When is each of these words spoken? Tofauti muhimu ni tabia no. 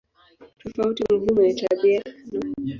Tofauti 0.61 1.03
muhimu 1.13 1.41
ni 1.41 1.53
tabia 1.55 2.01
no. 2.31 2.41